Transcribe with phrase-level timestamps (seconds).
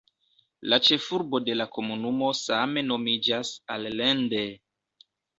[0.73, 4.41] La ĉefurbo de la komunumo same nomiĝas "Allende".